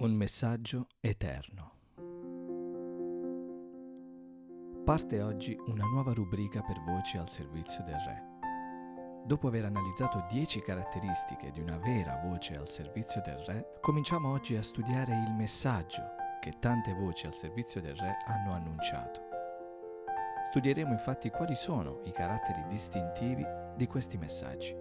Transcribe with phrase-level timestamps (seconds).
[0.00, 1.72] Un messaggio eterno.
[4.82, 8.22] Parte oggi una nuova rubrica per voci al servizio del Re.
[9.26, 14.56] Dopo aver analizzato 10 caratteristiche di una vera voce al servizio del Re, cominciamo oggi
[14.56, 16.02] a studiare il messaggio
[16.40, 19.20] che tante voci al servizio del Re hanno annunciato.
[20.46, 23.44] Studieremo infatti quali sono i caratteri distintivi
[23.76, 24.74] di questi messaggi.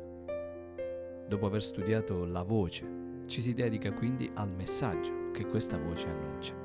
[1.28, 6.56] Dopo aver studiato la voce ci si dedica quindi al messaggio che questa voce annuncia.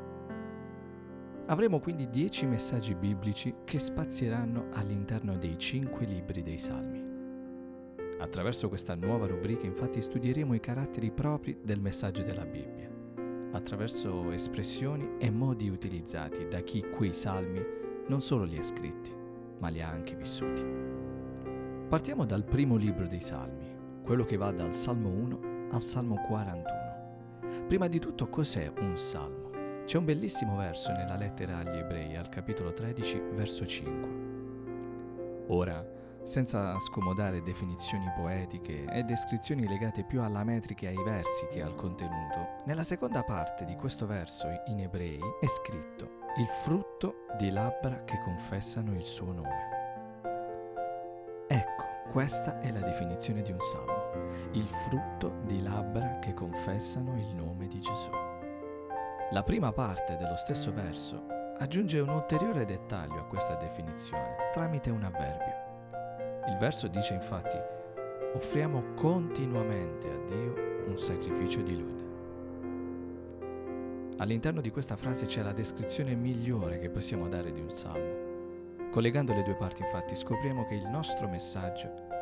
[1.47, 7.13] Avremo quindi dieci messaggi biblici che spazieranno all'interno dei cinque libri dei Salmi.
[8.19, 12.91] Attraverso questa nuova rubrica infatti studieremo i caratteri propri del messaggio della Bibbia,
[13.53, 17.63] attraverso espressioni e modi utilizzati da chi quei salmi
[18.09, 19.13] non solo li ha scritti,
[19.59, 20.65] ma li ha anche vissuti.
[21.89, 27.67] Partiamo dal primo libro dei Salmi, quello che va dal Salmo 1 al Salmo 41.
[27.67, 29.51] Prima di tutto, cos'è un salmo?
[29.85, 34.23] C'è un bellissimo verso nella lettera agli ebrei, al capitolo 13, verso 5.
[35.49, 35.85] Ora,
[36.23, 41.75] senza scomodare definizioni poetiche e descrizioni legate più alla metrica e ai versi che al
[41.75, 48.05] contenuto, nella seconda parte di questo verso in ebrei è scritto il frutto di labbra
[48.05, 49.73] che confessano il suo nome.
[51.49, 54.04] Ecco, questa è la definizione di un salmo
[54.53, 58.11] il frutto di labbra che confessano il nome di Gesù.
[59.31, 61.27] La prima parte dello stesso verso
[61.59, 65.63] aggiunge un ulteriore dettaglio a questa definizione tramite un avverbio.
[66.49, 67.59] Il verso dice infatti,
[68.35, 70.55] offriamo continuamente a Dio
[70.87, 72.03] un sacrificio di lode.
[74.19, 78.91] All'interno di questa frase c'è la descrizione migliore che possiamo dare di un salmo.
[78.91, 82.13] Collegando le due parti infatti scopriamo che il nostro messaggio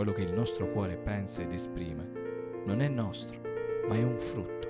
[0.00, 3.38] quello che il nostro cuore pensa ed esprime, non è nostro,
[3.86, 4.68] ma è un frutto.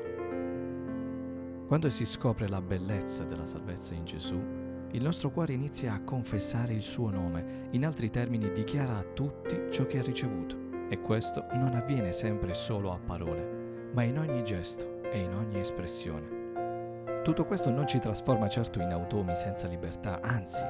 [1.68, 4.42] Quando si scopre la bellezza della salvezza in Gesù,
[4.90, 9.56] il nostro cuore inizia a confessare il suo nome, in altri termini dichiara a tutti
[9.70, 10.56] ciò che ha ricevuto.
[10.88, 15.60] E questo non avviene sempre solo a parole, ma in ogni gesto e in ogni
[15.60, 17.22] espressione.
[17.22, 20.64] Tutto questo non ci trasforma certo in automi senza libertà, anzi,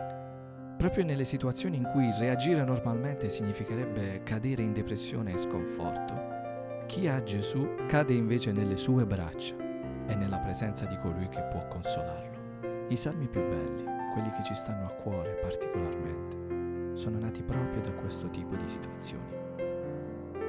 [0.81, 7.23] Proprio nelle situazioni in cui reagire normalmente significherebbe cadere in depressione e sconforto, chi ha
[7.23, 9.55] Gesù cade invece nelle sue braccia
[10.07, 12.87] e nella presenza di colui che può consolarlo.
[12.89, 17.93] I salmi più belli, quelli che ci stanno a cuore particolarmente, sono nati proprio da
[17.93, 19.37] questo tipo di situazioni.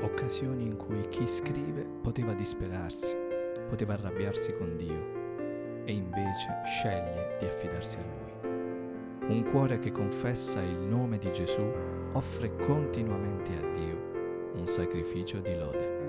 [0.01, 3.13] Occasioni in cui chi scrive poteva disperarsi,
[3.67, 8.50] poteva arrabbiarsi con Dio e invece sceglie di affidarsi a Lui.
[9.31, 11.61] Un cuore che confessa il nome di Gesù
[12.11, 15.99] offre continuamente a Dio un sacrificio di lode.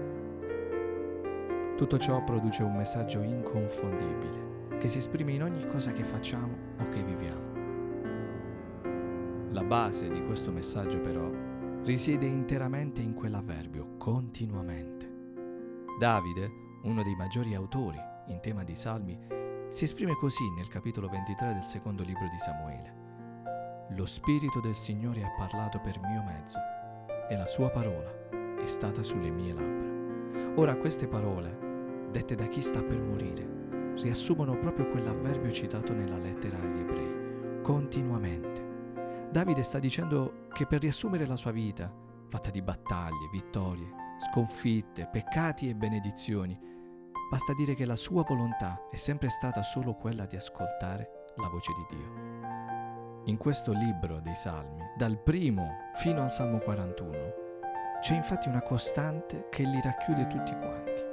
[1.77, 6.89] Tutto ciò produce un messaggio inconfondibile che si esprime in ogni cosa che facciamo o
[6.89, 7.51] che viviamo.
[9.53, 11.31] La base di questo messaggio però
[11.85, 15.09] risiede interamente in quell'avverbio continuamente.
[15.97, 16.51] Davide,
[16.83, 19.17] uno dei maggiori autori in tema di salmi,
[19.69, 23.03] si esprime così nel capitolo 23 del secondo libro di Samuele.
[23.91, 26.59] Lo Spirito del Signore ha parlato per mio mezzo
[27.29, 30.61] e la sua parola è stata sulle mie labbra.
[30.61, 36.59] Ora queste parole, dette da chi sta per morire, riassumono proprio quell'avverbio citato nella lettera
[36.59, 38.71] agli ebrei, continuamente.
[39.31, 41.93] Davide sta dicendo che per riassumere la sua vita,
[42.29, 44.01] fatta di battaglie, vittorie,
[44.31, 46.59] sconfitte, peccati e benedizioni,
[47.31, 51.73] basta dire che la sua volontà è sempre stata solo quella di ascoltare la voce
[51.73, 52.72] di Dio.
[53.27, 57.35] In questo libro dei Salmi, dal primo fino al Salmo 41,
[58.01, 61.05] c'è infatti una costante che li racchiude tutti quanti,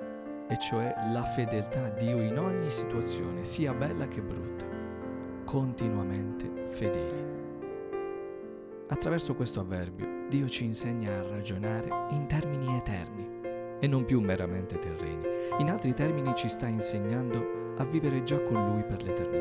[0.48, 4.66] e cioè la fedeltà a Dio in ogni situazione, sia bella che brutta,
[5.46, 7.28] continuamente fedeli.
[8.88, 14.80] Attraverso questo avverbio Dio ci insegna a ragionare in termini eterni e non più meramente
[14.80, 15.28] terreni.
[15.60, 19.39] In altri termini ci sta insegnando a vivere già con Lui per l'eternità.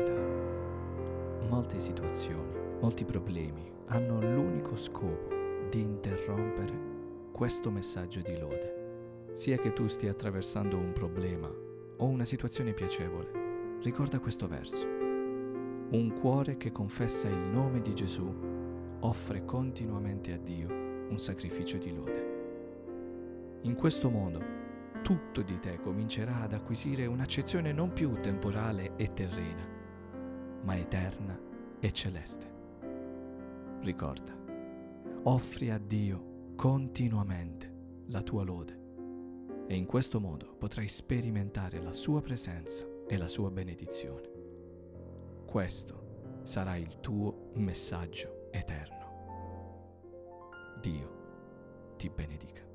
[1.59, 5.27] Molte situazioni Molti problemi hanno l'unico scopo
[5.69, 9.31] di interrompere questo messaggio di lode.
[9.33, 11.51] Sia che tu stia attraversando un problema
[11.97, 14.85] o una situazione piacevole, ricorda questo verso.
[14.87, 18.33] Un cuore che confessa il nome di Gesù
[19.01, 23.59] offre continuamente a Dio un sacrificio di lode.
[23.63, 24.41] In questo modo,
[25.03, 29.67] tutto di te comincerà ad acquisire un'accezione non più temporale e terrena,
[30.61, 31.47] ma eterna
[31.79, 32.57] e celeste.
[33.81, 34.35] Ricorda,
[35.23, 37.73] offri a Dio continuamente
[38.07, 38.77] la tua lode
[39.67, 44.29] e in questo modo potrai sperimentare la sua presenza e la sua benedizione.
[45.45, 48.97] Questo sarà il tuo messaggio eterno.
[50.81, 51.17] Dio
[51.97, 52.68] ti benedica.